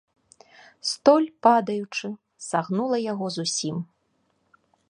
[0.91, 2.07] Столь, падаючы,
[2.49, 3.75] сагнула яго зусім.